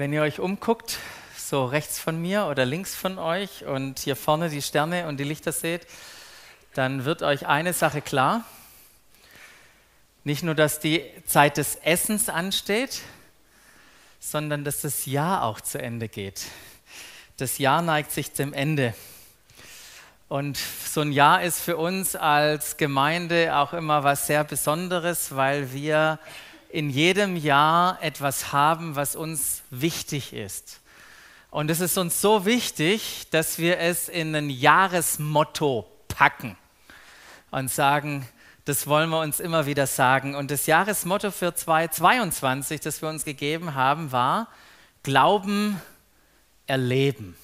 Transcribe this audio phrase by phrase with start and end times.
[0.00, 0.98] Wenn ihr euch umguckt,
[1.36, 5.24] so rechts von mir oder links von euch und hier vorne die Sterne und die
[5.24, 5.86] Lichter seht,
[6.72, 8.46] dann wird euch eine Sache klar.
[10.24, 13.02] Nicht nur, dass die Zeit des Essens ansteht,
[14.20, 16.46] sondern dass das Jahr auch zu Ende geht.
[17.36, 18.94] Das Jahr neigt sich zum Ende.
[20.30, 25.74] Und so ein Jahr ist für uns als Gemeinde auch immer was sehr Besonderes, weil
[25.74, 26.18] wir
[26.72, 30.80] in jedem Jahr etwas haben, was uns wichtig ist.
[31.50, 36.56] Und es ist uns so wichtig, dass wir es in ein Jahresmotto packen
[37.50, 38.28] und sagen,
[38.64, 40.36] das wollen wir uns immer wieder sagen.
[40.36, 44.48] Und das Jahresmotto für 2022, das wir uns gegeben haben, war
[45.02, 45.80] Glauben
[46.66, 47.36] erleben.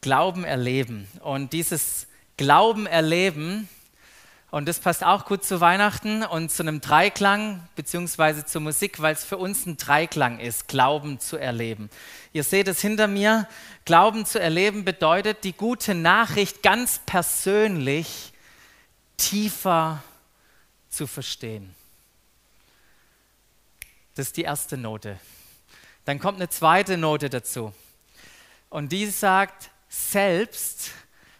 [0.00, 1.06] Glauben erleben.
[1.20, 3.68] Und dieses Glauben erleben,
[4.56, 9.12] und das passt auch gut zu Weihnachten und zu einem Dreiklang, beziehungsweise zur Musik, weil
[9.12, 11.90] es für uns ein Dreiklang ist, Glauben zu erleben.
[12.32, 13.46] Ihr seht es hinter mir,
[13.84, 18.32] Glauben zu erleben bedeutet, die gute Nachricht ganz persönlich
[19.18, 20.02] tiefer
[20.88, 21.74] zu verstehen.
[24.14, 25.18] Das ist die erste Note.
[26.06, 27.74] Dann kommt eine zweite Note dazu.
[28.70, 30.92] Und die sagt, selbst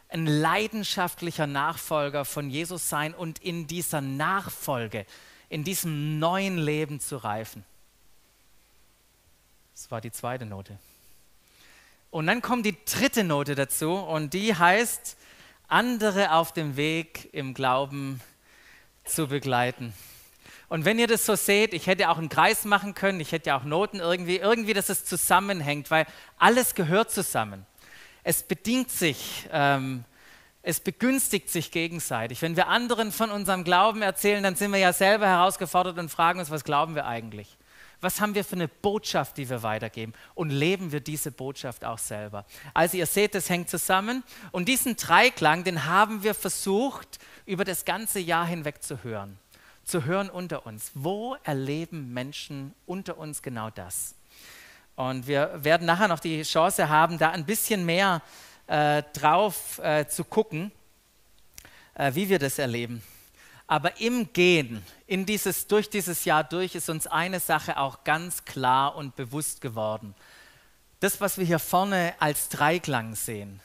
[0.09, 5.07] ein leidenschaftlicher Nachfolger von Jesus sein und in dieser Nachfolge,
[5.49, 7.65] in diesem neuen Leben zu reifen.
[9.75, 10.79] Das war die zweite Note.
[12.11, 15.17] Und dann kommt die dritte Note dazu und die heißt,
[15.69, 18.21] andere auf dem Weg im Glauben
[19.05, 19.93] zu begleiten.
[20.69, 23.51] Und wenn ihr das so seht, ich hätte auch einen Kreis machen können, ich hätte
[23.51, 26.07] ja auch Noten irgendwie, irgendwie, dass es zusammenhängt, weil
[26.39, 27.67] alles gehört zusammen.
[28.29, 30.05] Es bedingt sich, ähm,
[30.61, 32.43] es begünstigt sich gegenseitig.
[32.43, 36.41] Wenn wir anderen von unserem Glauben erzählen, dann sind wir ja selber herausgefordert und fragen
[36.41, 37.57] uns, was glauben wir eigentlich?
[38.01, 40.13] Was haben wir für eine Botschaft, die wir weitergeben?
[40.35, 42.45] Und leben wir diese Botschaft auch selber?
[42.75, 44.25] Also ihr seht, das hängt zusammen.
[44.51, 49.39] Und diesen Dreiklang, den haben wir versucht, über das ganze Jahr hinweg zu hören.
[49.85, 50.91] Zu hören unter uns.
[50.95, 54.16] Wo erleben Menschen unter uns genau das?
[54.97, 58.23] Und wir werden nachher noch die Chance haben, da ein bisschen mehr
[58.67, 60.73] äh, drauf äh, zu gucken,
[61.95, 63.03] äh, wie wir das erleben.
[63.67, 68.45] Aber im Gehen, in dieses, durch dieses Jahr durch, ist uns eine Sache auch ganz
[68.45, 70.15] klar und bewusst geworden.
[71.01, 73.61] Das, was wir hier vorne als Dreiklang sehen,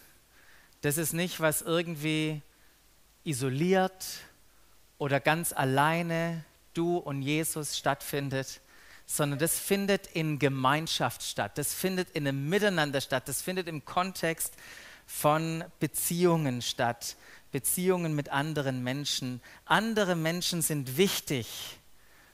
[0.82, 2.42] das ist nicht, was irgendwie
[3.24, 4.06] isoliert
[4.98, 6.44] oder ganz alleine
[6.74, 8.60] du und Jesus stattfindet,
[9.12, 13.84] sondern das findet in Gemeinschaft statt, das findet in einem Miteinander statt, das findet im
[13.84, 14.54] Kontext
[15.06, 17.18] von Beziehungen statt,
[17.52, 19.42] Beziehungen mit anderen Menschen.
[19.66, 21.78] Andere Menschen sind wichtig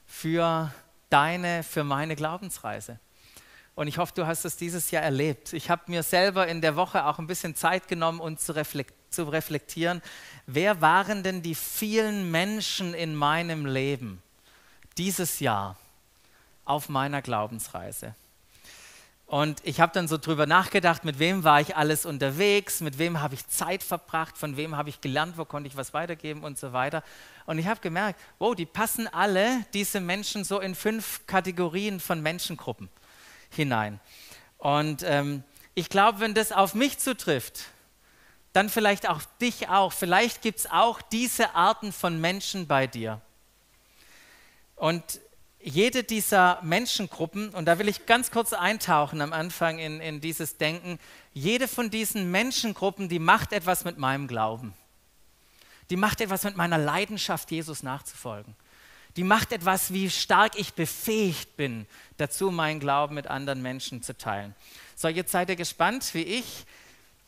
[0.05, 0.71] für
[1.09, 2.99] deine, für meine Glaubensreise.
[3.73, 5.53] Und ich hoffe, du hast es dieses Jahr erlebt.
[5.53, 8.93] Ich habe mir selber in der Woche auch ein bisschen Zeit genommen, um zu, reflekt
[9.09, 10.03] zu reflektieren,
[10.45, 14.21] wer waren denn die vielen Menschen in meinem Leben
[14.97, 15.75] dieses Jahr
[16.67, 18.15] auf meiner Glaubensreise?
[19.27, 23.19] Und ich habe dann so drüber nachgedacht, mit wem war ich alles unterwegs, mit wem
[23.19, 26.57] habe ich Zeit verbracht, von wem habe ich gelernt, wo konnte ich was weitergeben und
[26.57, 27.03] so weiter.
[27.45, 32.21] Und ich habe gemerkt, wow, die passen alle, diese Menschen, so in fünf Kategorien von
[32.21, 32.87] Menschengruppen
[33.49, 33.99] hinein.
[34.59, 35.43] Und ähm,
[35.75, 37.65] ich glaube, wenn das auf mich zutrifft,
[38.53, 39.91] dann vielleicht auch dich auch.
[39.91, 43.19] Vielleicht gibt es auch diese Arten von Menschen bei dir.
[44.77, 45.19] Und
[45.59, 50.57] jede dieser Menschengruppen, und da will ich ganz kurz eintauchen am Anfang in, in dieses
[50.57, 50.99] Denken,
[51.33, 54.73] jede von diesen Menschengruppen, die macht etwas mit meinem Glauben.
[55.89, 58.55] Die macht etwas mit meiner Leidenschaft, Jesus nachzufolgen.
[59.15, 61.87] Die macht etwas, wie stark ich befähigt bin,
[62.17, 64.53] dazu meinen Glauben mit anderen Menschen zu teilen.
[64.95, 66.65] So, jetzt seid ihr gespannt, wie ich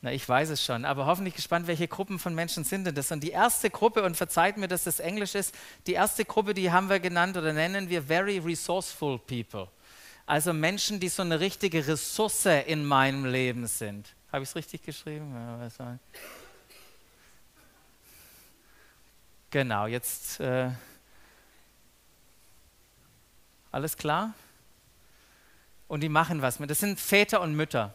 [0.01, 3.11] na, ich weiß es schon, aber hoffentlich gespannt, welche Gruppen von Menschen sind denn das?
[3.11, 5.53] Und die erste Gruppe, und verzeiht mir, dass das Englisch ist,
[5.87, 9.67] die erste Gruppe, die haben wir genannt oder nennen wir Very Resourceful People.
[10.25, 14.15] Also Menschen, die so eine richtige Ressource in meinem Leben sind.
[14.31, 15.33] Habe ich es richtig geschrieben?
[15.33, 15.97] Ja,
[19.49, 20.69] genau, jetzt äh,
[23.71, 24.33] alles klar?
[25.89, 26.69] Und die machen was mit.
[26.69, 27.93] Das sind Väter und Mütter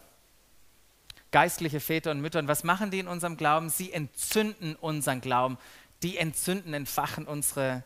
[1.35, 2.39] geistliche Väter und Mütter.
[2.39, 3.69] Und was machen die in unserem Glauben?
[3.69, 5.57] Sie entzünden unseren Glauben.
[6.01, 7.83] Die entzünden, entfachen unsere,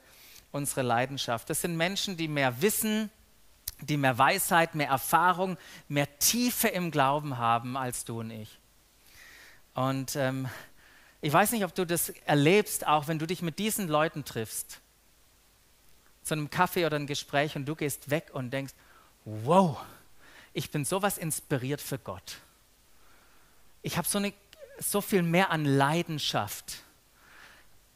[0.52, 1.50] unsere Leidenschaft.
[1.50, 3.10] Das sind Menschen, die mehr Wissen,
[3.82, 5.58] die mehr Weisheit, mehr Erfahrung,
[5.88, 8.60] mehr Tiefe im Glauben haben als du und ich.
[9.74, 10.48] Und ähm,
[11.20, 14.80] ich weiß nicht, ob du das erlebst, auch wenn du dich mit diesen Leuten triffst,
[16.22, 18.76] zu einem Kaffee oder ein Gespräch und du gehst weg und denkst,
[19.26, 19.80] wow,
[20.54, 22.42] ich bin sowas inspiriert für Gott.
[23.82, 24.22] Ich habe so,
[24.80, 26.84] so viel mehr an Leidenschaft.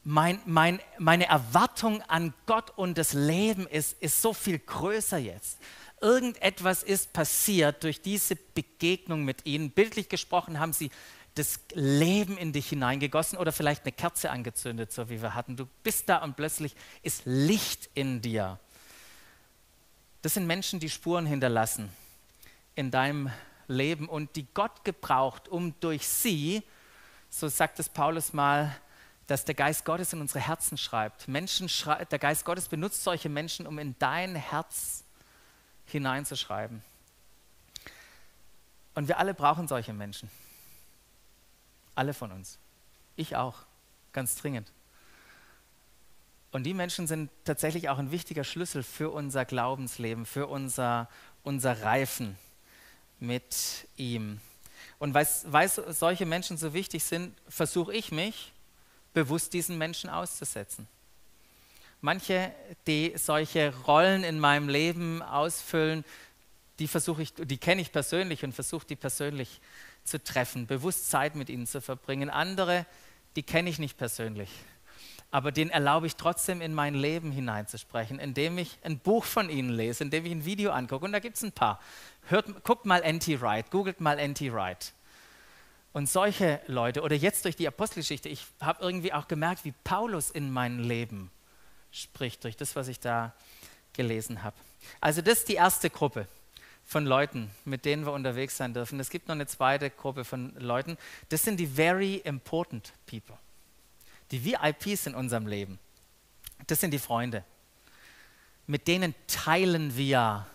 [0.03, 5.59] Mein, mein, meine Erwartung an Gott und das Leben ist, ist so viel größer jetzt.
[6.01, 9.71] Irgendetwas ist passiert durch diese Begegnung mit ihnen.
[9.71, 10.91] Bildlich gesprochen haben sie
[11.35, 15.56] das Leben in dich hineingegossen oder vielleicht eine Kerze angezündet, so wie wir hatten.
[15.56, 18.59] Du bist da und plötzlich ist Licht in dir.
[20.21, 21.89] Das sind Menschen, die Spuren hinterlassen
[22.75, 23.31] in deinem
[23.68, 26.63] Leben und die Gott gebraucht, um durch sie,
[27.30, 28.75] so sagt es Paulus mal,
[29.27, 31.27] dass der Geist Gottes in unsere Herzen schreibt.
[31.27, 35.04] Menschen schrei der Geist Gottes benutzt solche Menschen, um in dein Herz
[35.86, 36.83] hineinzuschreiben.
[38.95, 40.30] Und wir alle brauchen solche Menschen.
[41.95, 42.57] Alle von uns.
[43.16, 43.59] Ich auch,
[44.12, 44.71] ganz dringend.
[46.51, 51.09] Und die Menschen sind tatsächlich auch ein wichtiger Schlüssel für unser Glaubensleben, für unser,
[51.44, 52.38] unser Reifen
[53.23, 54.39] mit ihm.
[54.99, 58.51] Und weil solche Menschen so wichtig sind, versuche ich mich
[59.13, 60.87] bewusst diesen Menschen auszusetzen.
[62.01, 62.53] Manche,
[62.85, 66.03] die solche Rollen in meinem Leben ausfüllen,
[66.79, 69.61] die die kenne ich persönlich und versuche die persönlich
[70.03, 72.29] zu treffen, bewusst Zeit mit ihnen zu verbringen.
[72.29, 72.85] Andere,
[73.35, 74.49] die kenne ich nicht persönlich
[75.33, 79.71] aber den erlaube ich trotzdem in mein Leben hineinzusprechen, indem ich ein Buch von ihnen
[79.71, 81.06] lese, indem ich ein Video angucke.
[81.06, 81.80] Und da gibt es ein paar.
[82.27, 84.94] Hört, guckt mal Anti-Wright, googelt mal Anti-Wright.
[85.91, 90.30] Und solche Leute, oder jetzt durch die Apostelgeschichte, ich habe irgendwie auch gemerkt, wie Paulus
[90.30, 91.31] in mein Leben
[91.91, 93.33] spricht, durch das, was ich da
[93.94, 94.56] gelesen habe.
[95.01, 96.27] Also das ist die erste Gruppe
[96.85, 99.00] von Leuten, mit denen wir unterwegs sein dürfen.
[99.00, 100.95] Es gibt noch eine zweite Gruppe von Leuten.
[101.30, 103.39] Das sind die very important people
[104.33, 105.77] die VIPs in unserem Leben,
[106.65, 107.44] das sind die Freunde.
[108.65, 110.47] Mit denen teilen wir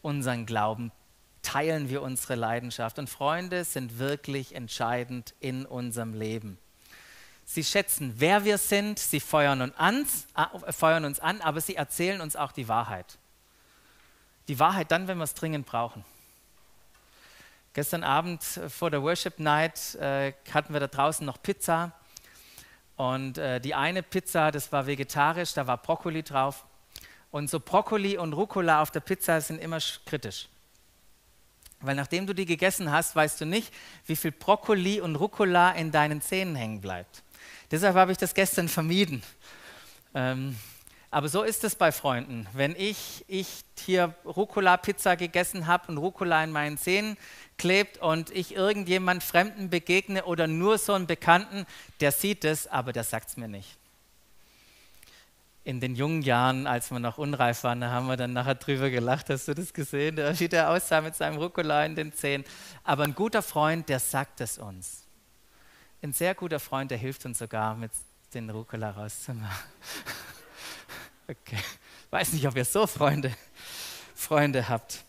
[0.00, 0.92] unseren Glauben,
[1.42, 2.98] teilen wir unsere Leidenschaft.
[2.98, 6.56] Und Freunde sind wirklich entscheidend in unserem Leben.
[7.44, 11.76] Sie schätzen, wer wir sind, sie feuern uns, an, äh, feuern uns an, aber sie
[11.76, 13.18] erzählen uns auch die Wahrheit.
[14.48, 16.02] Die Wahrheit dann, wenn wir es dringend brauchen.
[17.74, 21.92] Gestern Abend vor der Worship Night äh, hatten wir da draußen noch Pizza
[23.02, 26.64] und äh, die eine Pizza, das war vegetarisch, da war Brokkoli drauf.
[27.32, 30.48] Und so Brokkoli und Rucola auf der Pizza sind immer kritisch.
[31.80, 33.74] Weil nachdem du die gegessen hast, weißt du nicht,
[34.06, 37.24] wie viel Brokkoli und Rucola in deinen Zähnen hängen bleibt.
[37.72, 39.24] Deshalb habe ich das gestern vermieden.
[40.14, 40.56] Ähm,
[41.12, 42.46] aber so ist es bei Freunden.
[42.54, 47.18] Wenn ich, ich hier Rucola-Pizza gegessen habe und Rucola in meinen Zähnen
[47.58, 51.66] klebt und ich irgendjemand Fremden begegne oder nur so einen Bekannten,
[52.00, 53.76] der sieht es, aber der sagt es mir nicht.
[55.64, 58.88] In den jungen Jahren, als wir noch unreif waren, da haben wir dann nachher drüber
[58.88, 59.28] gelacht.
[59.28, 60.16] Hast du das gesehen?
[60.16, 62.46] Wie der aussah mit seinem Rucola in den Zähnen.
[62.84, 65.04] Aber ein guter Freund, der sagt es uns.
[66.00, 67.90] Ein sehr guter Freund, der hilft uns sogar, mit
[68.32, 69.52] den Rucola rauszumachen.
[71.28, 71.58] Okay.
[72.10, 73.34] Weiß nicht, ob ihr so Freunde,
[74.14, 75.04] Freunde habt.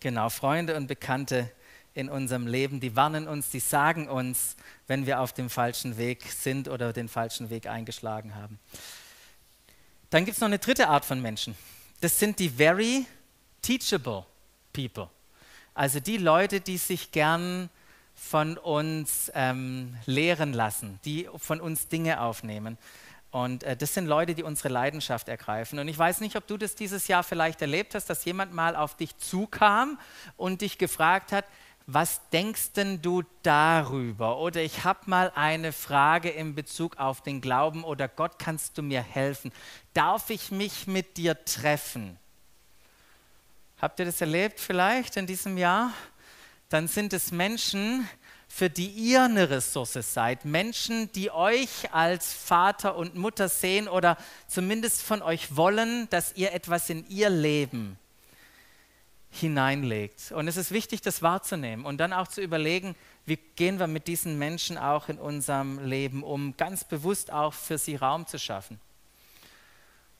[0.00, 1.50] Genau, Freunde und Bekannte
[1.94, 4.56] in unserem Leben, die warnen uns, die sagen uns,
[4.86, 8.58] wenn wir auf dem falschen Weg sind oder den falschen Weg eingeschlagen haben.
[10.10, 11.56] Dann gibt es noch eine dritte Art von Menschen.
[12.00, 13.06] Das sind die very
[13.62, 14.24] teachable
[14.72, 15.08] people.
[15.74, 17.68] Also die Leute, die sich gern
[18.14, 22.78] von uns ähm, lehren lassen, die von uns Dinge aufnehmen.
[23.30, 25.78] Und äh, das sind Leute, die unsere Leidenschaft ergreifen.
[25.78, 28.74] Und ich weiß nicht, ob du das dieses Jahr vielleicht erlebt hast, dass jemand mal
[28.74, 29.98] auf dich zukam
[30.36, 31.44] und dich gefragt hat,
[31.90, 34.38] was denkst denn du darüber?
[34.38, 38.82] Oder ich habe mal eine Frage in Bezug auf den Glauben oder Gott, kannst du
[38.82, 39.52] mir helfen?
[39.94, 42.18] Darf ich mich mit dir treffen?
[43.80, 45.92] Habt ihr das erlebt vielleicht in diesem Jahr?
[46.68, 48.06] Dann sind es Menschen,
[48.48, 50.44] für die ihr eine Ressource seid.
[50.44, 54.16] Menschen, die euch als Vater und Mutter sehen oder
[54.48, 57.98] zumindest von euch wollen, dass ihr etwas in ihr Leben
[59.30, 60.32] hineinlegt.
[60.32, 64.06] Und es ist wichtig, das wahrzunehmen und dann auch zu überlegen, wie gehen wir mit
[64.06, 68.80] diesen Menschen auch in unserem Leben um, ganz bewusst auch für sie Raum zu schaffen.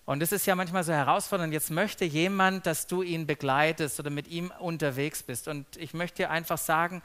[0.04, 1.52] Und es ist ja manchmal so herausfordernd.
[1.52, 5.48] Jetzt möchte jemand, dass du ihn begleitest oder mit ihm unterwegs bist.
[5.48, 7.02] Und ich möchte dir einfach sagen,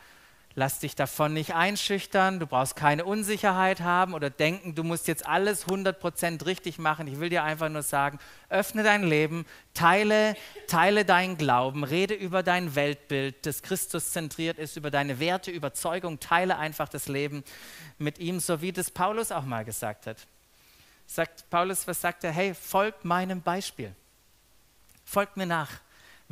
[0.56, 5.26] Lass dich davon nicht einschüchtern, du brauchst keine Unsicherheit haben oder denken, du musst jetzt
[5.26, 7.08] alles 100% richtig machen.
[7.08, 8.20] Ich will dir einfach nur sagen,
[8.50, 10.36] öffne dein Leben, teile,
[10.68, 16.20] teile deinen Glauben, rede über dein Weltbild, das Christus zentriert ist, über deine Werte, Überzeugung,
[16.20, 17.44] teile einfach das Leben
[17.98, 20.18] mit ihm, so wie das Paulus auch mal gesagt hat.
[21.08, 22.32] Sagt Paulus, was sagt er?
[22.32, 23.96] Hey, folgt meinem Beispiel.
[25.04, 25.70] Folgt mir nach.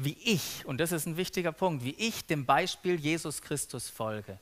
[0.04, 4.40] Wie ich, und das ist ein wichtiger Punkt, wie ich dem Beispiel Jesus Christus folge.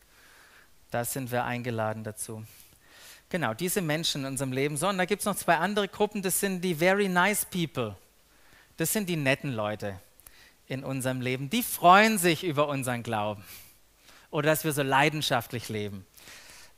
[0.92, 2.44] Da sind wir eingeladen dazu.
[3.30, 4.75] Genau, diese Menschen in unserem Leben.
[4.75, 7.96] So, und da gibt es noch zwei andere Gruppen, das sind die very nice people.
[8.78, 10.00] Das sind die netten Leute
[10.68, 11.50] in unserem Leben.
[11.50, 13.44] Die freuen sich über unseren Glauben
[14.32, 16.06] oder dass wir so leidenschaftlich leben.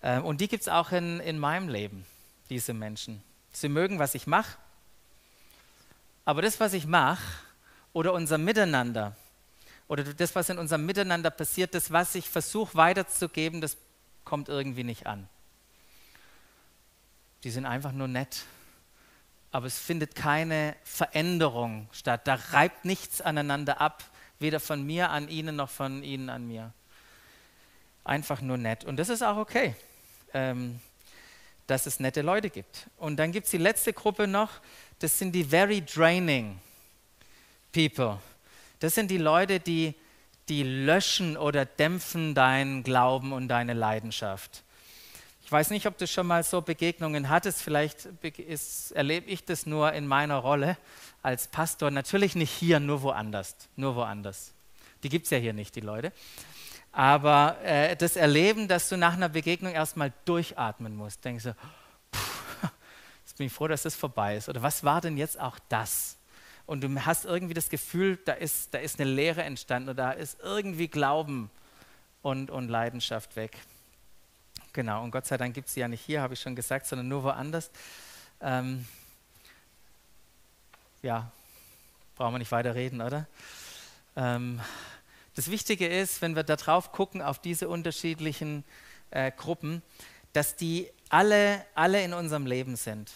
[0.01, 2.05] Ähm, und die gibt es auch in, in meinem Leben,
[2.49, 3.21] diese Menschen.
[3.51, 4.57] Sie mögen, was ich mache,
[6.25, 7.21] aber das, was ich mache,
[7.93, 9.15] oder unser Miteinander,
[9.87, 13.77] oder das, was in unserem Miteinander passiert, das, was ich versuche weiterzugeben, das
[14.23, 15.27] kommt irgendwie nicht an.
[17.43, 18.45] Die sind einfach nur nett,
[19.51, 22.21] aber es findet keine Veränderung statt.
[22.25, 24.03] Da reibt nichts aneinander ab,
[24.39, 26.71] weder von mir an ihnen noch von ihnen an mir.
[28.03, 28.85] Einfach nur nett.
[28.85, 29.75] Und das ist auch okay.
[30.33, 30.79] Ähm,
[31.67, 32.87] dass es nette Leute gibt.
[32.97, 34.49] Und dann gibt es die letzte Gruppe noch,
[34.99, 36.59] das sind die very draining
[37.71, 38.19] people.
[38.79, 39.95] Das sind die Leute, die,
[40.49, 44.63] die löschen oder dämpfen deinen Glauben und deine Leidenschaft.
[45.43, 48.05] Ich weiß nicht, ob du schon mal so Begegnungen hattest, vielleicht
[48.37, 50.77] ist, erlebe ich das nur in meiner Rolle
[51.21, 51.91] als Pastor.
[51.91, 53.55] Natürlich nicht hier, nur woanders.
[53.75, 54.53] Nur woanders.
[55.03, 56.13] Die gibt es ja hier nicht, die Leute.
[56.91, 61.55] Aber äh, das Erleben, dass du nach einer Begegnung erstmal durchatmen musst, denkst du,
[62.13, 62.63] pff,
[63.25, 64.49] jetzt bin ich froh, dass das vorbei ist.
[64.49, 66.17] Oder was war denn jetzt auch das?
[66.71, 70.11] Und du hast irgendwie das Gefühl, da ist, da ist eine Lehre entstanden oder da
[70.13, 71.51] ist irgendwie Glauben
[72.21, 73.57] und, und Leidenschaft weg.
[74.71, 76.85] Genau, und Gott sei Dank gibt es sie ja nicht hier, habe ich schon gesagt,
[76.85, 77.71] sondern nur woanders.
[78.39, 78.87] Ähm,
[81.01, 81.29] ja,
[82.15, 83.27] brauchen wir nicht weiter reden, oder?
[84.15, 84.61] Ähm,
[85.35, 88.63] das Wichtige ist, wenn wir da drauf gucken, auf diese unterschiedlichen
[89.09, 89.81] äh, Gruppen,
[90.31, 93.11] dass die alle, alle in unserem Leben sind.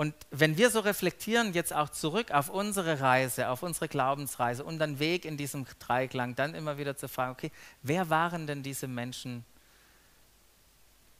[0.00, 4.98] Und wenn wir so reflektieren, jetzt auch zurück auf unsere Reise, auf unsere Glaubensreise dann
[4.98, 7.52] Weg in diesem Dreiklang, dann immer wieder zu fragen, okay,
[7.82, 9.44] wer waren denn diese Menschen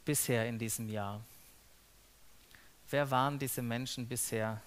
[0.06, 1.20] bisher in diesem Jahr?
[2.88, 4.62] Wer waren diese Menschen bisher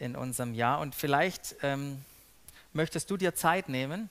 [0.00, 0.80] in unserem Jahr?
[0.80, 2.04] Und vielleicht ähm,
[2.72, 4.10] möchtest du dir Zeit nehmen,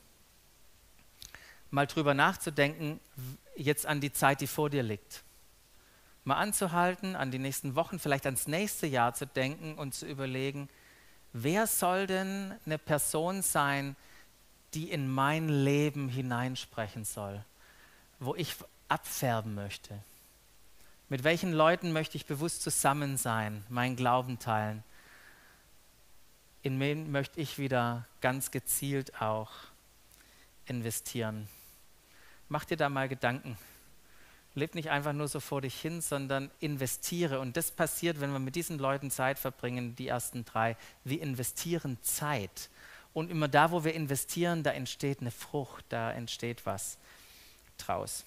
[1.69, 3.01] mal drüber nachzudenken,
[3.57, 5.21] jetzt an die Zeit, die vor dir liegt.
[6.23, 10.69] Mal anzuhalten, an die nächsten Wochen, vielleicht ans nächste Jahr zu denken und zu überlegen,
[11.33, 13.95] wer soll denn eine Person sein,
[14.73, 17.43] die in mein Leben hineinsprechen soll,
[18.19, 18.55] wo ich
[18.87, 19.97] abfärben möchte.
[21.09, 24.83] Mit welchen Leuten möchte ich bewusst zusammen sein, meinen Glauben teilen?
[26.63, 29.51] in wen möchte ich wieder ganz gezielt auch
[30.65, 31.47] investieren.
[32.49, 33.57] Mach dir da mal Gedanken.
[34.53, 37.39] Leb nicht einfach nur so vor dich hin, sondern investiere.
[37.39, 40.75] Und das passiert, wenn wir mit diesen Leuten Zeit verbringen, die ersten drei.
[41.05, 42.69] Wir investieren Zeit.
[43.13, 46.97] Und immer da, wo wir investieren, da entsteht eine Frucht, da entsteht was
[47.77, 48.25] draus.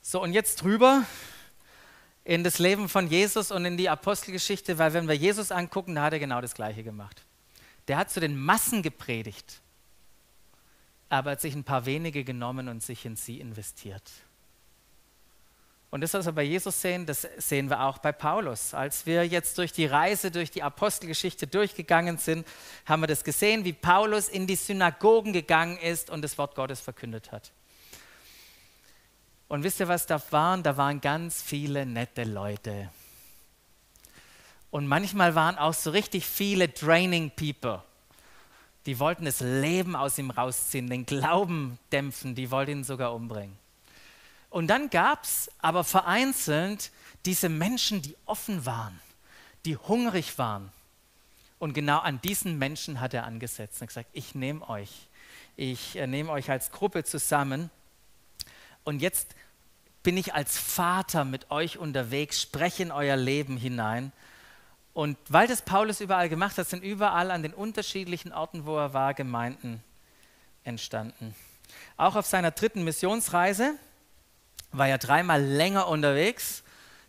[0.00, 1.04] So, und jetzt drüber
[2.24, 6.02] in das Leben von Jesus und in die Apostelgeschichte, weil wenn wir Jesus angucken, da
[6.02, 7.22] hat er genau das Gleiche gemacht.
[7.88, 9.60] Der hat zu den Massen gepredigt,
[11.12, 14.10] aber hat sich ein paar wenige genommen und sich in sie investiert.
[15.90, 18.72] Und das, was wir bei Jesus sehen, das sehen wir auch bei Paulus.
[18.72, 22.46] Als wir jetzt durch die Reise, durch die Apostelgeschichte durchgegangen sind,
[22.86, 26.80] haben wir das gesehen, wie Paulus in die Synagogen gegangen ist und das Wort Gottes
[26.80, 27.52] verkündet hat.
[29.48, 30.62] Und wisst ihr, was da waren?
[30.62, 32.88] Da waren ganz viele nette Leute.
[34.70, 37.82] Und manchmal waren auch so richtig viele draining people.
[38.86, 43.56] Die wollten das Leben aus ihm rausziehen, den Glauben dämpfen, die wollten ihn sogar umbringen.
[44.50, 46.90] Und dann gab es aber vereinzelt
[47.24, 49.00] diese Menschen, die offen waren,
[49.64, 50.72] die hungrig waren.
[51.58, 54.90] Und genau an diesen Menschen hat er angesetzt und gesagt, ich nehme euch,
[55.56, 57.70] ich äh, nehme euch als Gruppe zusammen
[58.84, 59.34] und jetzt
[60.02, 64.12] bin ich als Vater mit euch unterwegs, spreche in euer Leben hinein.
[64.94, 68.92] Und weil das Paulus überall gemacht hat, sind überall an den unterschiedlichen Orten, wo er
[68.92, 69.82] war, Gemeinden
[70.64, 71.34] entstanden.
[71.96, 73.74] Auch auf seiner dritten Missionsreise
[74.70, 76.62] war er dreimal länger unterwegs.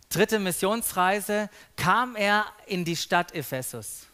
[0.08, 4.06] Dritte Missionsreise kam er in die Stadt Ephesus.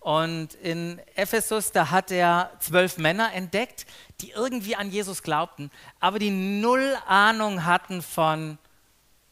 [0.00, 3.86] Und in Ephesus, da hat er zwölf Männer entdeckt,
[4.20, 8.58] die irgendwie an Jesus glaubten, aber die null Ahnung hatten von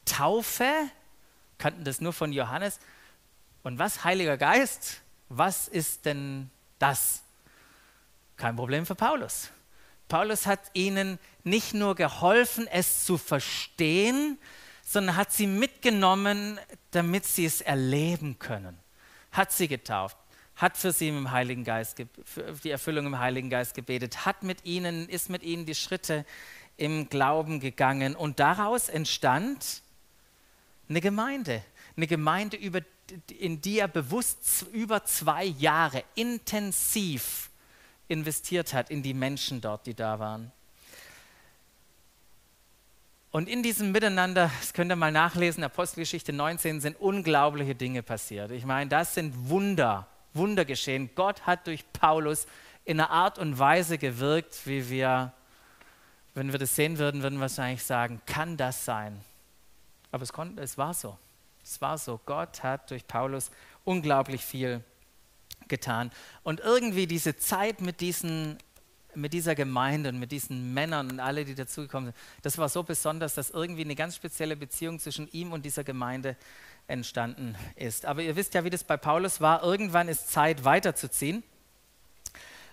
[0.07, 0.73] Taufe,
[1.59, 2.81] kannten das nur von Johannes.
[3.62, 7.23] Und was, Heiliger Geist, was ist denn das?
[8.37, 9.50] Kein Problem für Paulus.
[10.09, 14.38] Paulus hat ihnen nicht nur geholfen, es zu verstehen,
[14.85, 16.59] sondern hat sie mitgenommen,
[16.90, 18.78] damit sie es erleben können.
[19.31, 20.16] Hat sie getauft
[20.62, 24.64] hat für sie im Heiligen Geist, für die Erfüllung im Heiligen Geist gebetet, hat mit
[24.64, 26.25] ihnen, ist mit ihnen die Schritte
[26.76, 29.83] im Glauben gegangen und daraus entstand
[30.88, 31.62] eine Gemeinde,
[31.97, 32.81] eine Gemeinde, über,
[33.38, 37.50] in die er bewusst über zwei Jahre intensiv
[38.09, 40.52] investiert hat, in die Menschen dort, die da waren.
[43.31, 48.50] Und in diesem Miteinander, das könnt ihr mal nachlesen, Apostelgeschichte 19, sind unglaubliche Dinge passiert.
[48.50, 51.09] Ich meine, das sind Wunder, Wunder geschehen.
[51.14, 52.47] Gott hat durch Paulus
[52.85, 55.33] in einer Art und Weise gewirkt, wie wir,
[56.35, 59.19] wenn wir das sehen würden, würden wir wahrscheinlich sagen, kann das sein?
[60.11, 61.16] Aber es, konnte, es war so.
[61.73, 62.21] Es war so.
[62.26, 63.50] Gott hat durch Paulus
[63.85, 64.85] unglaublich viel
[65.69, 66.11] getan.
[66.43, 68.59] Und irgendwie diese Zeit mit diesen
[69.14, 72.83] mit dieser Gemeinde und mit diesen Männern und alle, die dazugekommen sind, das war so
[72.83, 76.35] besonders, dass irgendwie eine ganz spezielle Beziehung zwischen ihm und dieser Gemeinde
[76.87, 78.07] entstanden ist.
[78.07, 79.62] Aber ihr wisst ja, wie das bei Paulus war.
[79.62, 81.43] Irgendwann ist Zeit weiterzuziehen.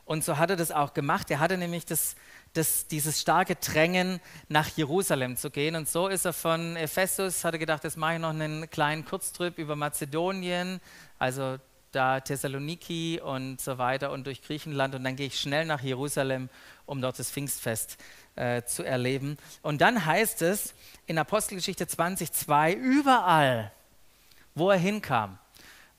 [0.10, 1.30] Und so hat er das auch gemacht.
[1.30, 2.16] Er hatte nämlich das,
[2.54, 5.76] das, dieses starke Drängen, nach Jerusalem zu gehen.
[5.76, 9.06] Und so ist er von Ephesus, hat er gedacht, jetzt mache ich noch einen kleinen
[9.06, 10.82] Kurztrip über Mazedonien,
[11.20, 11.60] also
[11.92, 16.50] da Thessaloniki und so weiter und durch Griechenland und dann gehe ich schnell nach Jerusalem,
[16.88, 17.98] um dort das Pfingstfest
[18.36, 19.38] äh, zu erleben.
[19.62, 20.74] Und dann heißt es
[21.06, 23.72] in Apostelgeschichte 20.2, überall,
[24.56, 25.38] wo er hinkam,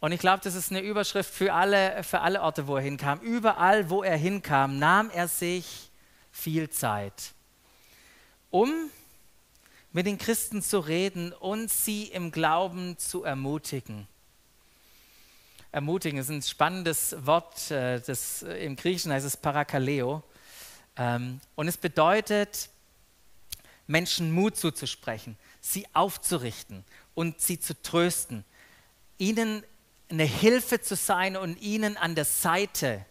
[0.00, 3.20] und ich glaube, das ist eine Überschrift für alle, für alle Orte, wo er hinkam,
[3.20, 5.90] überall, wo er hinkam, nahm er sich
[6.32, 7.32] viel Zeit,
[8.50, 8.72] um
[9.92, 14.06] mit den Christen zu reden und sie im Glauben zu ermutigen
[15.72, 16.18] ermutigen.
[16.18, 20.22] Ist ein spannendes Wort, äh, das, äh, im Griechischen heißt es Parakaleo.
[20.96, 22.68] Ähm, und es bedeutet,
[23.86, 28.44] Menschen Mut zuzusprechen, sie aufzurichten und sie zu trösten,
[29.18, 29.64] ihnen
[30.10, 33.04] eine Hilfe zu sein und ihnen an der Seite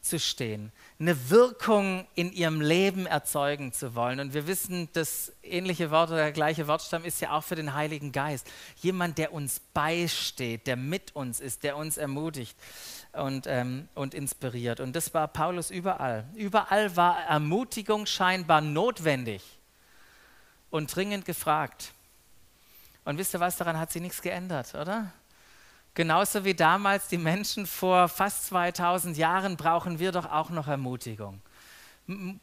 [0.00, 4.20] zu stehen, eine Wirkung in ihrem Leben erzeugen zu wollen.
[4.20, 7.74] Und wir wissen, das ähnliche Wort oder der gleiche Wortstamm ist ja auch für den
[7.74, 8.46] Heiligen Geist.
[8.76, 12.56] Jemand, der uns beisteht, der mit uns ist, der uns ermutigt
[13.12, 14.80] und, ähm, und inspiriert.
[14.80, 16.24] Und das war Paulus überall.
[16.34, 19.42] Überall war Ermutigung scheinbar notwendig
[20.70, 21.92] und dringend gefragt.
[23.04, 25.12] Und wisst ihr was, daran hat sich nichts geändert, oder?
[25.94, 31.40] Genauso wie damals die Menschen vor fast 2000 Jahren brauchen wir doch auch noch Ermutigung.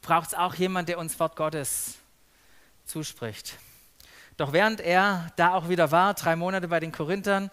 [0.01, 1.95] Braucht es auch jemand, der uns Wort Gottes
[2.85, 3.57] zuspricht.
[4.37, 7.49] Doch während er da auch wieder war, drei Monate bei den Korinthern,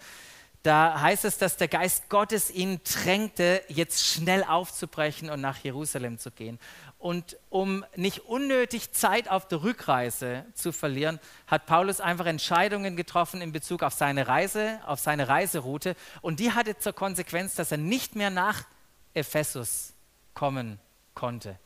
[0.62, 6.18] da heißt es, dass der Geist Gottes ihn drängte, jetzt schnell aufzubrechen und nach Jerusalem
[6.18, 6.61] zu gehen.
[7.03, 13.41] Und um nicht unnötig Zeit auf der Rückreise zu verlieren, hat Paulus einfach Entscheidungen getroffen
[13.41, 15.97] in Bezug auf seine Reise, auf seine Reiseroute.
[16.21, 18.67] Und die hatte zur Konsequenz, dass er nicht mehr nach
[19.15, 19.95] Ephesus
[20.33, 20.79] kommen
[21.15, 21.59] konnte.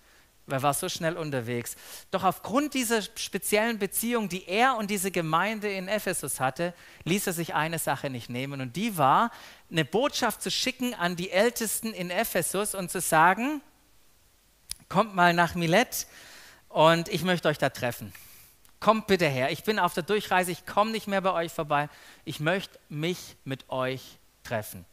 [0.46, 1.76] Er war so schnell unterwegs.
[2.10, 6.72] Doch aufgrund dieser speziellen Beziehung, die er und diese Gemeinde in Ephesus hatte,
[7.04, 8.62] ließ er sich eine Sache nicht nehmen.
[8.62, 9.30] Und die war,
[9.70, 13.60] eine Botschaft zu schicken an die Ältesten in Ephesus und zu sagen,
[14.88, 16.06] kommt mal nach Milet
[16.68, 18.12] und ich möchte euch da treffen.
[18.80, 19.50] Kommt bitte her.
[19.50, 21.88] Ich bin auf der Durchreise, ich komme nicht mehr bei euch vorbei.
[22.24, 24.84] Ich möchte mich mit euch treffen.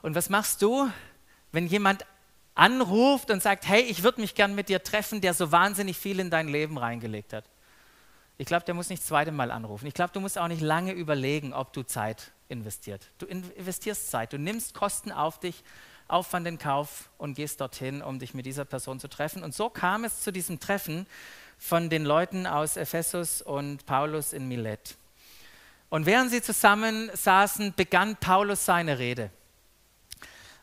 [0.00, 0.90] Und was machst du,
[1.50, 2.06] wenn jemand
[2.54, 6.20] anruft und sagt, hey, ich würde mich gern mit dir treffen, der so wahnsinnig viel
[6.20, 7.44] in dein Leben reingelegt hat?
[8.38, 9.86] Ich glaube, der muss nicht das zweite Mal anrufen.
[9.86, 13.06] Ich glaube, du musst auch nicht lange überlegen, ob du Zeit investiert.
[13.18, 15.62] Du investierst Zeit, du nimmst Kosten auf dich
[16.12, 19.42] Aufwand in Kauf und gehst dorthin, um dich mit dieser Person zu treffen.
[19.42, 21.06] Und so kam es zu diesem Treffen
[21.58, 24.96] von den Leuten aus Ephesus und Paulus in Milet.
[25.88, 29.30] Und während sie zusammen saßen, begann Paulus seine Rede.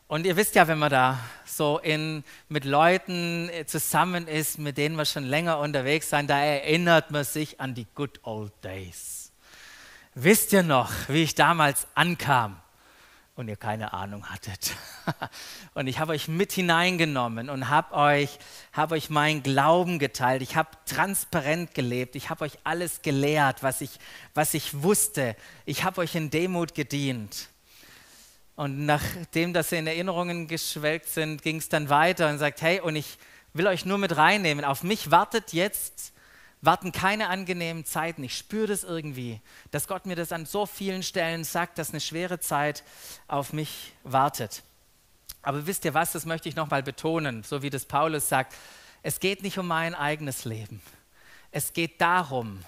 [0.08, 4.96] Und ihr wisst ja, wenn man da so in, mit Leuten zusammen ist, mit denen
[4.96, 9.30] wir schon länger unterwegs sind, da erinnert man sich an die good old days.
[10.14, 12.60] Wisst ihr noch, wie ich damals ankam?
[13.40, 14.76] Und ihr keine Ahnung hattet.
[15.74, 18.38] und ich habe euch mit hineingenommen und habe euch,
[18.72, 20.42] hab euch meinen Glauben geteilt.
[20.42, 22.16] Ich habe transparent gelebt.
[22.16, 23.98] Ich habe euch alles gelehrt, was ich,
[24.34, 25.36] was ich wusste.
[25.64, 27.48] Ich habe euch in Demut gedient.
[28.56, 32.94] Und nachdem das in Erinnerungen geschwelgt sind, ging es dann weiter und sagt, hey, und
[32.94, 33.16] ich
[33.54, 34.66] will euch nur mit reinnehmen.
[34.66, 36.12] Auf mich wartet jetzt
[36.62, 38.22] warten keine angenehmen Zeiten.
[38.22, 42.00] Ich spüre das irgendwie, dass Gott mir das an so vielen Stellen sagt, dass eine
[42.00, 42.84] schwere Zeit
[43.28, 44.62] auf mich wartet.
[45.42, 48.54] Aber wisst ihr was, das möchte ich nochmal betonen, so wie das Paulus sagt,
[49.02, 50.82] es geht nicht um mein eigenes Leben.
[51.50, 52.62] Es geht darum,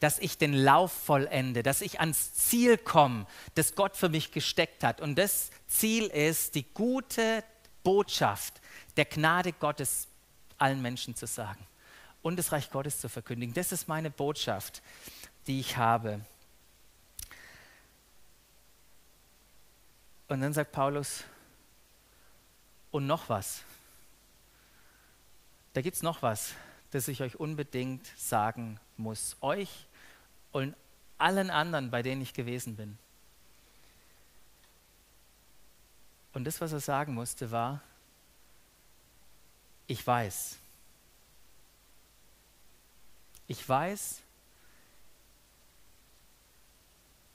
[0.00, 4.82] dass ich den Lauf vollende, dass ich ans Ziel komme, das Gott für mich gesteckt
[4.82, 5.00] hat.
[5.02, 7.44] Und das Ziel ist, die gute
[7.82, 8.60] Botschaft
[8.96, 10.08] der Gnade Gottes
[10.58, 11.66] allen Menschen zu sagen
[12.26, 13.54] und das Reich Gottes zu verkündigen.
[13.54, 14.82] Das ist meine Botschaft,
[15.46, 16.20] die ich habe.
[20.26, 21.22] Und dann sagt Paulus,
[22.90, 23.62] und noch was.
[25.72, 26.54] Da gibt es noch was,
[26.90, 29.36] das ich euch unbedingt sagen muss.
[29.40, 29.86] Euch
[30.50, 30.74] und
[31.18, 32.98] allen anderen, bei denen ich gewesen bin.
[36.32, 37.82] Und das, was er sagen musste, war,
[39.86, 40.58] ich weiß.
[43.48, 44.20] Ich weiß,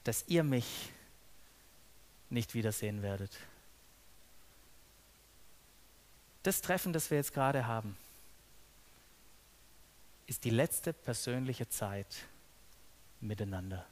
[0.04, 0.90] dass ihr mich
[2.30, 3.30] nicht wiedersehen werdet.
[6.42, 7.96] Das Treffen, das wir jetzt gerade haben,
[10.26, 12.24] ist die letzte persönliche Zeit
[13.20, 13.86] miteinander.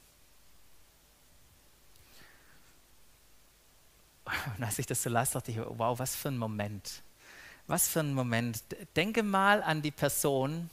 [4.56, 7.02] Und als ich das so las, dachte ich, wow, was für ein Moment.
[7.66, 8.62] Was für ein Moment.
[8.96, 10.70] Denke mal an die Person,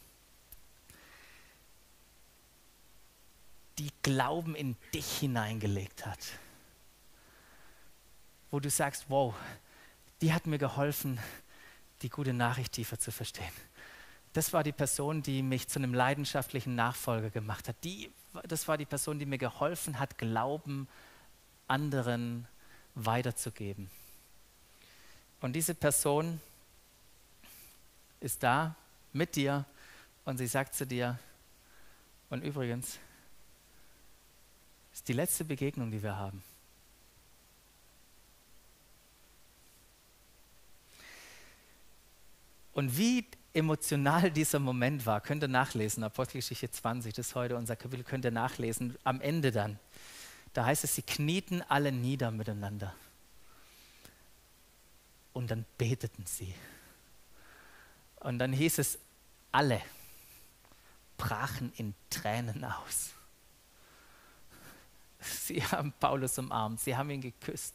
[3.80, 6.20] die Glauben in dich hineingelegt hat.
[8.50, 9.36] Wo du sagst, wow,
[10.22, 11.20] die hat mir geholfen,
[12.02, 13.52] die gute Nachricht tiefer zu verstehen.
[14.34, 17.76] Das war die Person, die mich zu einem leidenschaftlichen Nachfolger gemacht hat.
[17.84, 18.12] Die,
[18.48, 20.88] das war die Person, die mir geholfen hat, Glauben
[21.68, 22.48] anderen
[22.96, 23.90] weiterzugeben.
[25.42, 26.40] Und diese Person
[28.20, 28.76] ist da
[29.14, 29.66] mit dir
[30.26, 31.20] und sie sagt zu dir,
[32.30, 33.00] und übrigens,
[34.98, 36.42] ist die letzte Begegnung, die wir haben.
[42.74, 47.76] Und wie emotional dieser Moment war, könnt ihr nachlesen, Apostelgeschichte 20, das ist heute unser
[47.76, 49.80] Kapitel, könnt ihr nachlesen, am Ende dann.
[50.54, 52.96] Da heißt es, sie knieten alle nieder miteinander.
[55.32, 56.56] Und dann beteten sie.
[58.22, 58.98] Und dann hieß es,
[59.52, 59.80] alle
[61.18, 63.12] brachen in Tränen aus.
[65.28, 67.74] Sie haben Paulus umarmt, sie haben ihn geküsst.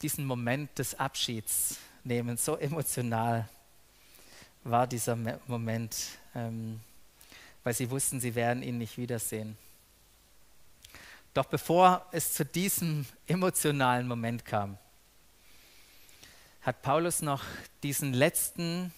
[0.00, 3.48] Diesen Moment des Abschieds nehmen, so emotional
[4.64, 5.16] war dieser
[5.46, 5.96] Moment,
[6.34, 6.80] ähm,
[7.64, 9.56] weil sie wussten, sie werden ihn nicht wiedersehen.
[11.34, 14.78] Doch bevor es zu diesem emotionalen Moment kam,
[16.60, 17.42] hat Paulus noch
[17.82, 18.92] diesen letzten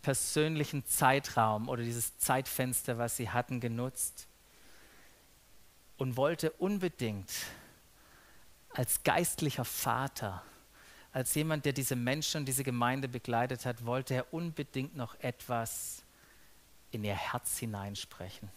[0.00, 4.26] persönlichen Zeitraum oder dieses Zeitfenster, was sie hatten, genutzt
[6.02, 7.30] und wollte unbedingt
[8.70, 10.42] als geistlicher Vater
[11.12, 16.02] als jemand, der diese Menschen und diese Gemeinde begleitet hat, wollte er unbedingt noch etwas
[16.90, 18.50] in ihr Herz hineinsprechen.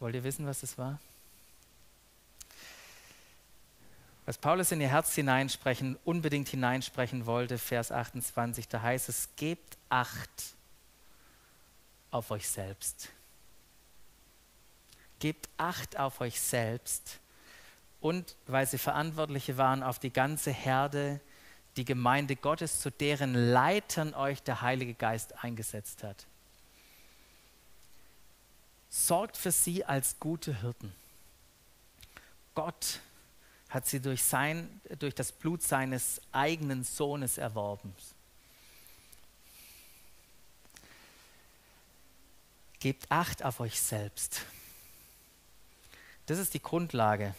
[0.00, 0.98] Wollt ihr wissen, was es war?
[4.26, 9.78] Was Paulus in ihr Herz hineinsprechen, unbedingt hineinsprechen wollte, Vers 28, da heißt es, gebt
[9.88, 10.56] Acht
[12.10, 13.10] auf euch selbst.
[15.22, 17.20] Gebt Acht auf euch selbst
[18.00, 21.20] und weil sie Verantwortliche waren auf die ganze Herde,
[21.76, 26.26] die Gemeinde Gottes, zu deren Leitern euch der Heilige Geist eingesetzt hat.
[28.90, 30.92] Sorgt für sie als gute Hirten.
[32.56, 32.98] Gott
[33.68, 37.94] hat sie durch, sein, durch das Blut seines eigenen Sohnes erworben.
[42.80, 44.44] Gebt Acht auf euch selbst.
[46.26, 47.34] Das ist die Grundlage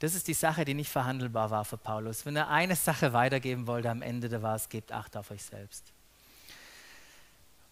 [0.00, 2.24] das ist die Sache, die nicht verhandelbar war für Paulus.
[2.24, 5.42] Wenn er eine Sache weitergeben wollte am Ende, da war es, gebt Acht auf euch
[5.42, 5.92] selbst.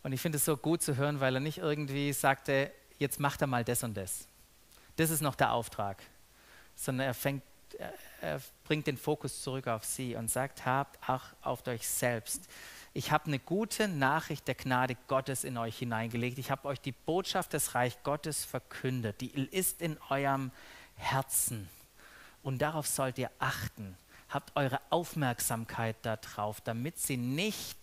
[0.02, 3.40] Und ich finde es so gut zu hören, weil er nicht irgendwie sagte, jetzt macht
[3.40, 4.26] er mal das und das.
[4.96, 6.02] Das ist noch der Auftrag.
[6.76, 7.42] Sondern er, fängt,
[8.20, 12.46] er bringt den Fokus zurück auf sie und sagt, habt Acht auf euch selbst.
[12.98, 16.36] Ich habe eine gute Nachricht der Gnade Gottes in euch hineingelegt.
[16.36, 19.20] Ich habe euch die Botschaft des Reich Gottes verkündet.
[19.20, 20.50] Die ist in eurem
[20.96, 21.68] Herzen.
[22.42, 23.96] Und darauf sollt ihr achten.
[24.28, 27.78] Habt eure Aufmerksamkeit darauf, damit sie nicht,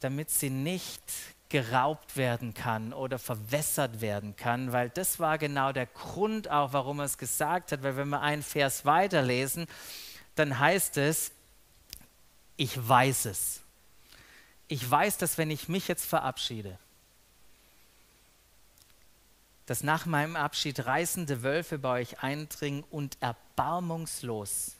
[0.00, 1.02] damit sie nicht
[1.48, 6.98] geraubt werden kann oder verwässert werden kann, weil das war genau der Grund auch, warum
[6.98, 9.66] er es gesagt hat, weil wenn wir einen Vers weiterlesen,
[10.34, 11.32] dann heißt es,
[12.58, 13.62] ich weiß es.
[14.68, 16.78] Ich weiß, dass wenn ich mich jetzt verabschiede,
[19.66, 24.76] dass nach meinem Abschied reißende Wölfe bei euch eindringen und erbarmungslos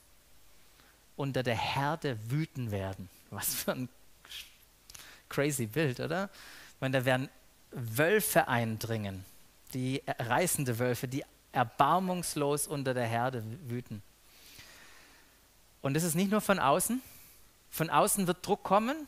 [1.16, 3.10] unter der Herde wüten werden.
[3.30, 3.88] Was für ein
[5.28, 6.30] crazy Bild, oder?
[6.74, 7.28] Ich meine, da werden
[7.70, 9.24] Wölfe eindringen,
[9.74, 14.02] die reißende Wölfe, die erbarmungslos unter der Herde wüten.
[15.82, 17.02] Und das ist nicht nur von außen.
[17.70, 19.06] Von außen wird Druck kommen.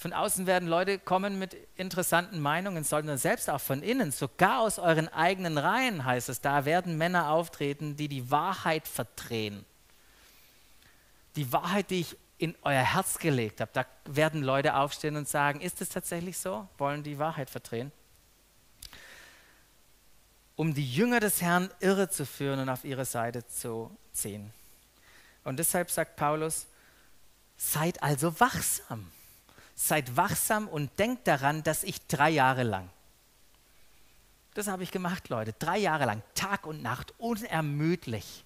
[0.00, 4.78] Von außen werden Leute kommen mit interessanten Meinungen, sondern selbst auch von innen, sogar aus
[4.78, 9.66] euren eigenen Reihen heißt es, da werden Männer auftreten, die die Wahrheit verdrehen.
[11.36, 15.60] Die Wahrheit, die ich in euer Herz gelegt habe, da werden Leute aufstehen und sagen,
[15.60, 16.66] ist es tatsächlich so?
[16.78, 17.92] Wollen die Wahrheit verdrehen?
[20.56, 24.50] Um die Jünger des Herrn irre zu führen und auf ihre Seite zu ziehen.
[25.44, 26.68] Und deshalb sagt Paulus,
[27.58, 29.12] seid also wachsam.
[29.82, 32.90] Seid wachsam und denkt daran, dass ich drei Jahre lang,
[34.52, 38.44] das habe ich gemacht, Leute, drei Jahre lang, Tag und Nacht, unermüdlich,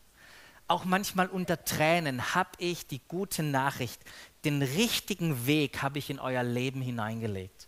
[0.68, 4.00] auch manchmal unter Tränen, habe ich die gute Nachricht,
[4.44, 7.66] den richtigen Weg habe ich in euer Leben hineingelegt.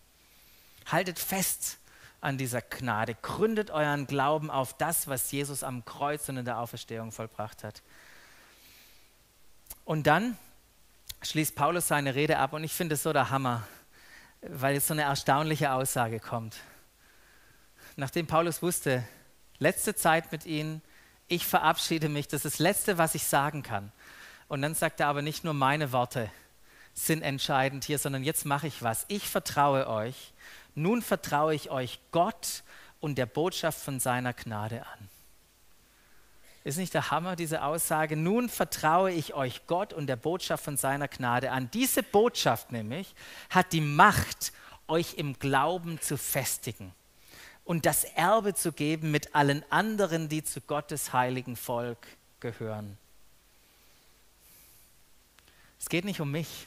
[0.86, 1.78] Haltet fest
[2.20, 6.60] an dieser Gnade, gründet euren Glauben auf das, was Jesus am Kreuz und in der
[6.60, 7.82] Auferstehung vollbracht hat.
[9.84, 10.38] Und dann
[11.22, 13.66] schließt Paulus seine Rede ab und ich finde es so der Hammer,
[14.42, 16.56] weil jetzt so eine erstaunliche Aussage kommt.
[17.96, 19.06] Nachdem Paulus wusste,
[19.58, 20.82] letzte Zeit mit ihnen,
[21.28, 23.90] ich verabschiede mich, das ist das Letzte, was ich sagen kann.
[24.48, 26.30] Und dann sagt er aber nicht nur meine Worte
[26.96, 29.04] sind entscheidend hier, sondern jetzt mache ich was.
[29.08, 30.32] Ich vertraue euch.
[30.74, 32.62] Nun vertraue ich euch Gott
[33.00, 35.08] und der Botschaft von seiner Gnade an.
[36.66, 38.16] Ist nicht der Hammer, diese Aussage?
[38.16, 41.70] Nun vertraue ich euch Gott und der Botschaft von seiner Gnade an.
[41.70, 43.14] Diese Botschaft nämlich
[43.50, 44.52] hat die Macht,
[44.88, 46.92] euch im Glauben zu festigen
[47.64, 52.04] und das Erbe zu geben mit allen anderen, die zu Gottes heiligen Volk
[52.40, 52.98] gehören.
[55.78, 56.66] Es geht nicht um mich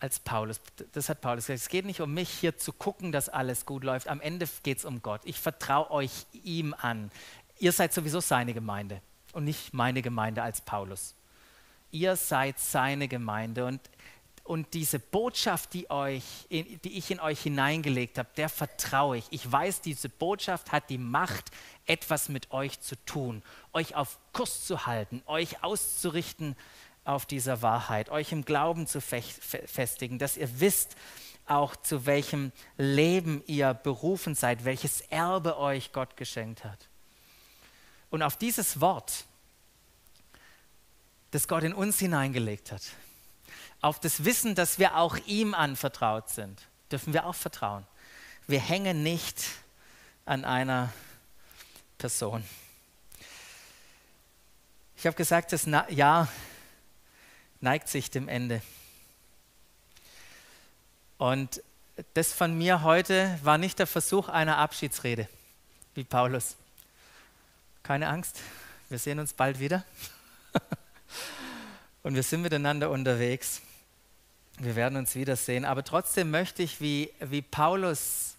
[0.00, 0.60] als Paulus.
[0.92, 1.60] Das hat Paulus gesagt.
[1.62, 4.08] Es geht nicht um mich, hier zu gucken, dass alles gut läuft.
[4.08, 5.22] Am Ende geht es um Gott.
[5.24, 7.10] Ich vertraue euch ihm an
[7.58, 9.00] ihr seid sowieso seine Gemeinde
[9.32, 11.14] und nicht meine Gemeinde als Paulus.
[11.90, 13.80] Ihr seid seine Gemeinde und,
[14.44, 19.26] und diese Botschaft, die, euch, die ich in euch hineingelegt habe, der vertraue ich.
[19.30, 21.50] Ich weiß, diese Botschaft hat die Macht,
[21.86, 23.42] etwas mit euch zu tun,
[23.72, 26.56] euch auf Kurs zu halten, euch auszurichten
[27.04, 30.96] auf dieser Wahrheit, euch im Glauben zu festigen, dass ihr wisst,
[31.46, 36.88] auch zu welchem Leben ihr berufen seid, welches Erbe euch Gott geschenkt hat.
[38.10, 39.24] Und auf dieses Wort,
[41.30, 42.82] das Gott in uns hineingelegt hat,
[43.80, 47.86] auf das Wissen, dass wir auch ihm anvertraut sind, dürfen wir auch vertrauen.
[48.46, 49.44] Wir hängen nicht
[50.24, 50.92] an einer
[51.98, 52.44] Person.
[54.96, 56.28] Ich habe gesagt, das Jahr
[57.60, 58.62] neigt sich dem Ende.
[61.18, 61.62] Und
[62.14, 65.28] das von mir heute war nicht der Versuch einer Abschiedsrede,
[65.94, 66.56] wie Paulus.
[67.88, 68.42] Keine Angst,
[68.90, 69.82] wir sehen uns bald wieder.
[72.02, 73.62] Und wir sind miteinander unterwegs.
[74.58, 75.64] Wir werden uns wiedersehen.
[75.64, 78.36] Aber trotzdem möchte ich, wie, wie Paulus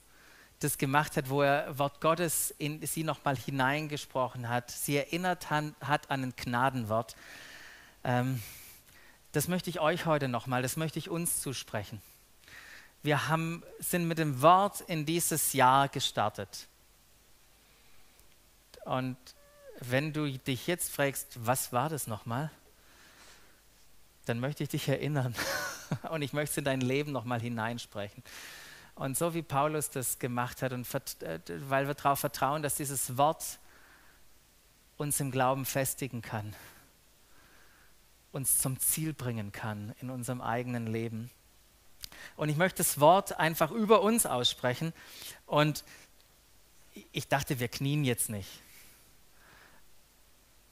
[0.59, 5.75] das gemacht hat, wo er Wort Gottes in sie nochmal hineingesprochen hat, sie erinnert han,
[5.81, 7.15] hat an ein Gnadenwort.
[8.03, 8.43] Ähm,
[9.31, 12.03] das möchte ich euch heute nochmal, das möchte ich uns zusprechen.
[13.01, 16.67] Wir haben, sind mit dem Wort in dieses Jahr gestartet.
[18.85, 19.17] Und
[19.81, 22.51] wenn du dich jetzt fragst, was war das nochmal,
[24.25, 25.33] dann möchte ich dich erinnern
[26.11, 28.23] und ich möchte in dein Leben nochmal hineinsprechen.
[28.95, 30.85] Und so wie Paulus das gemacht hat und
[31.23, 31.39] äh,
[31.69, 33.59] weil wir darauf vertrauen, dass dieses Wort
[34.97, 36.53] uns im Glauben festigen kann,
[38.33, 41.31] uns zum Ziel bringen kann in unserem eigenen Leben.
[42.35, 44.91] Und ich möchte das Wort einfach über uns aussprechen.
[45.45, 45.85] Und
[47.13, 48.61] ich dachte, wir knien jetzt nicht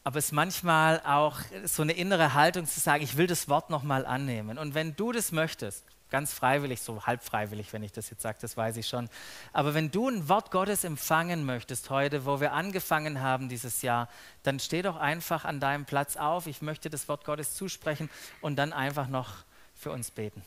[0.07, 3.69] aber es ist manchmal auch so eine innere Haltung zu sagen, ich will das Wort
[3.69, 4.57] nochmal annehmen.
[4.57, 8.37] Und wenn du das möchtest, ganz freiwillig, so halb freiwillig, wenn ich das jetzt sage,
[8.39, 9.09] das weiß ich schon,
[9.51, 14.07] aber wenn du ein Wort Gottes empfangen möchtest heute, wo wir angefangen haben dieses Jahr,
[14.43, 16.47] dann steh doch einfach an deinem Platz auf.
[16.47, 19.33] Ich möchte das Wort Gottes zusprechen und dann einfach noch
[19.75, 20.41] für uns beten.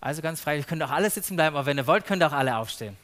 [0.00, 2.58] Also ganz freiwillig, könnt auch alle sitzen bleiben, aber wenn ihr wollt, könnt auch alle
[2.58, 2.96] aufstehen.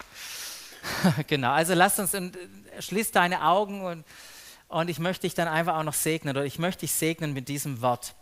[1.27, 4.05] genau, also lasst uns, und äh, schließ deine Augen und
[4.71, 7.49] und ich möchte dich dann einfach auch noch segnen oder ich möchte dich segnen mit
[7.49, 8.15] diesem Wort,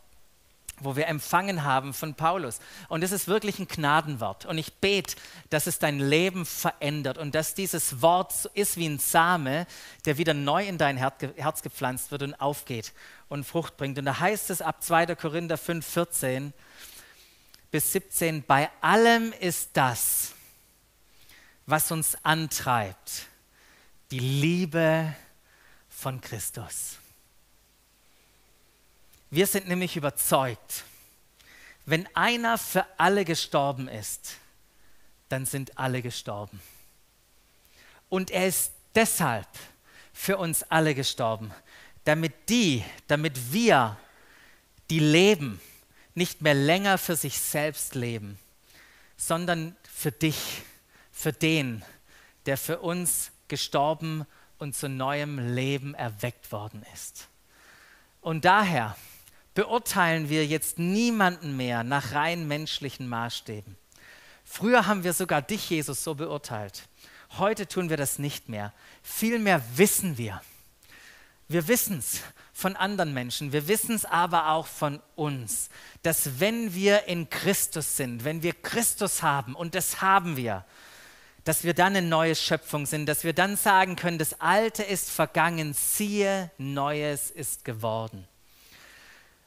[0.81, 2.59] wo wir empfangen haben von Paulus.
[2.89, 4.47] Und es ist wirklich ein Gnadenwort.
[4.47, 5.17] Und ich bete,
[5.51, 9.67] dass es dein Leben verändert und dass dieses Wort so ist wie ein Same,
[10.07, 12.95] der wieder neu in dein Herz gepflanzt wird und aufgeht
[13.29, 13.99] und Frucht bringt.
[13.99, 15.17] Und da heißt es ab 2.
[15.17, 16.55] Korinther 5, 14,
[17.71, 20.33] bis 17, bei allem ist das,
[21.67, 23.27] was uns antreibt,
[24.11, 25.15] die Liebe
[25.99, 26.97] von Christus.
[29.31, 30.85] Wir sind nämlich überzeugt,
[31.87, 34.37] wenn einer für alle gestorben ist,
[35.29, 36.61] dann sind alle gestorben.
[38.09, 39.49] Und er ist deshalb
[40.13, 41.53] für uns alle gestorben,
[42.05, 43.99] damit die, damit wir,
[44.91, 45.61] die leben,
[46.15, 48.39] nicht mehr länger für sich selbst leben,
[49.17, 50.63] sondern für dich,
[51.11, 51.85] für den,
[52.47, 54.27] der für uns gestorben
[54.59, 57.29] und zu neuem Leben erweckt worden ist.
[58.21, 58.97] Und daher
[59.55, 63.77] beurteilen wir jetzt niemanden mehr nach rein menschlichen Maßstäben.
[64.44, 66.88] Früher haben wir sogar dich, Jesus, so beurteilt.
[67.38, 68.73] Heute tun wir das nicht mehr.
[69.03, 70.40] Vielmehr wissen wir.
[71.49, 72.21] Wir wissen es
[72.53, 75.71] von anderen Menschen, wir wissen es aber auch von uns,
[76.03, 80.64] dass wenn wir in Christus sind, wenn wir Christus haben, und das haben wir,
[81.49, 85.11] dass wir dann eine neue Schöpfung sind, dass wir dann sagen können, das Alte ist
[85.11, 88.29] vergangen, siehe, Neues ist geworden.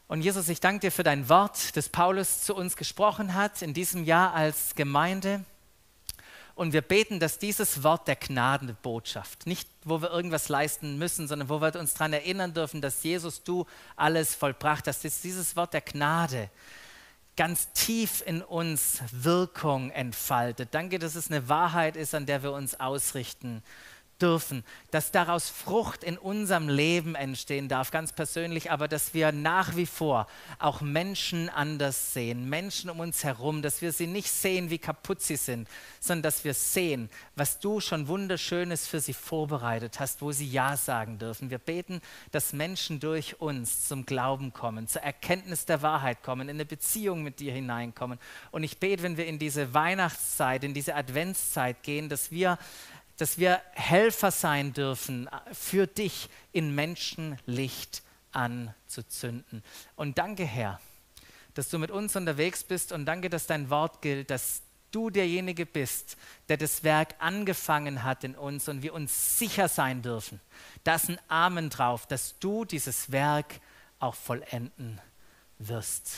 [0.08, 3.76] Und Jesus, ich danke dir für dein Wort, das Paulus zu uns gesprochen hat in
[3.76, 5.46] diesem Jahr als Gemeinde.
[6.56, 11.50] Und wir beten, dass dieses Wort der Gnadenbotschaft, nicht wo wir irgendwas leisten müssen, sondern
[11.50, 15.76] wo wir uns daran erinnern dürfen, dass Jesus, du alles vollbracht hast, dass dieses Wort
[15.76, 16.50] der Gnade
[17.36, 20.70] ganz tief in uns Wirkung entfaltet.
[20.72, 23.64] Danke, dass es eine Wahrheit ist, an der wir uns ausrichten
[24.22, 29.76] dürfen, dass daraus Frucht in unserem Leben entstehen darf, ganz persönlich, aber dass wir nach
[29.76, 30.28] wie vor
[30.60, 35.22] auch Menschen anders sehen, Menschen um uns herum, dass wir sie nicht sehen, wie kaputt
[35.22, 35.68] sie sind,
[36.00, 40.78] sondern dass wir sehen, was du schon wunderschönes für sie vorbereitet hast, wo sie Ja
[40.78, 41.50] sagen dürfen.
[41.50, 46.58] Wir beten, dass Menschen durch uns zum Glauben kommen, zur Erkenntnis der Wahrheit kommen, in
[46.58, 48.20] eine Beziehung mit dir hineinkommen.
[48.52, 52.58] Und ich bete, wenn wir in diese Weihnachtszeit, in diese Adventszeit gehen, dass wir
[53.22, 59.64] dass wir Helfer sein dürfen, äh, für dich in Menschenlicht anzuzünden.
[59.96, 60.82] Und danke, Herr,
[61.54, 65.68] dass du mit uns unterwegs bist und danke, dass dein Wort gilt, dass du derjenige
[65.68, 66.18] bist,
[66.50, 70.42] der das Werk angefangen hat in uns und wir uns sicher sein dürfen.
[70.84, 73.62] Da ist ein Amen drauf, dass du dieses Werk
[74.00, 75.00] auch vollenden
[75.60, 76.18] wirst.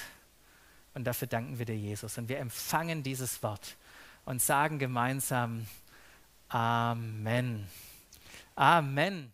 [0.93, 2.17] Und dafür danken wir dir, Jesus.
[2.17, 3.75] Und wir empfangen dieses Wort
[4.23, 5.67] und sagen gemeinsam,
[6.53, 7.65] Amen.
[8.57, 9.33] Amen.